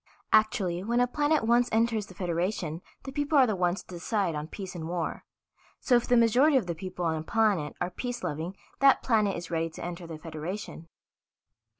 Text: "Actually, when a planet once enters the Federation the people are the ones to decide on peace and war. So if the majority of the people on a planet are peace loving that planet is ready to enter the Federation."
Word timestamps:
"Actually, 0.33 0.83
when 0.83 0.99
a 0.99 1.05
planet 1.05 1.43
once 1.43 1.69
enters 1.71 2.07
the 2.07 2.15
Federation 2.15 2.81
the 3.03 3.11
people 3.11 3.37
are 3.37 3.45
the 3.45 3.55
ones 3.55 3.83
to 3.83 3.87
decide 3.93 4.33
on 4.33 4.47
peace 4.47 4.73
and 4.73 4.87
war. 4.89 5.25
So 5.79 5.95
if 5.95 6.07
the 6.07 6.17
majority 6.17 6.57
of 6.57 6.65
the 6.65 6.73
people 6.73 7.05
on 7.05 7.15
a 7.17 7.21
planet 7.21 7.75
are 7.79 7.91
peace 7.91 8.23
loving 8.23 8.57
that 8.79 9.03
planet 9.03 9.37
is 9.37 9.51
ready 9.51 9.69
to 9.69 9.85
enter 9.85 10.07
the 10.07 10.17
Federation." 10.17 10.87